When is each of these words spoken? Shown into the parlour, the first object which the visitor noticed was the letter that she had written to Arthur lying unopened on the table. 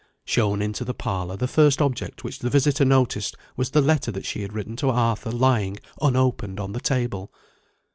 Shown 0.25 0.63
into 0.63 0.83
the 0.83 0.95
parlour, 0.95 1.37
the 1.37 1.47
first 1.47 1.79
object 1.79 2.23
which 2.23 2.39
the 2.39 2.49
visitor 2.49 2.83
noticed 2.83 3.35
was 3.55 3.69
the 3.69 3.81
letter 3.83 4.11
that 4.13 4.25
she 4.25 4.41
had 4.41 4.51
written 4.51 4.75
to 4.77 4.89
Arthur 4.89 5.29
lying 5.29 5.77
unopened 6.01 6.59
on 6.59 6.71
the 6.71 6.81
table. 6.81 7.31